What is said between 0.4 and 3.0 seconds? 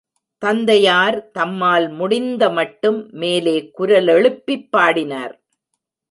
தந்தையார் தம்மால் முடிந்த மட்டும்